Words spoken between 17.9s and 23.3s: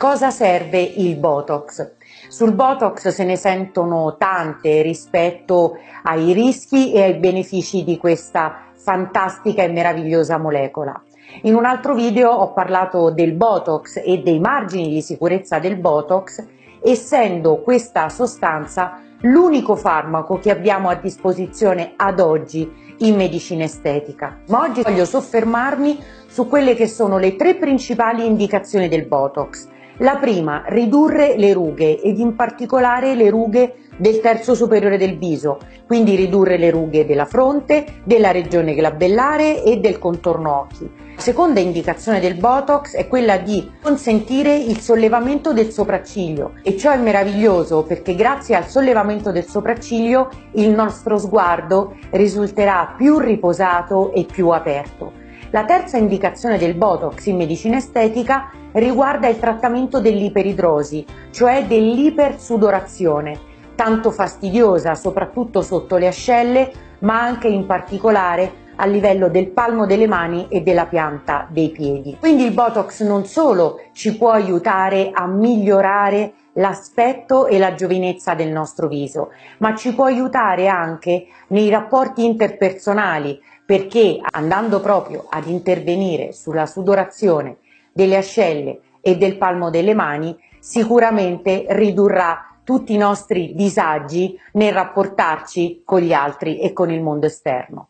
sostanza l'unico farmaco che abbiamo a disposizione ad oggi in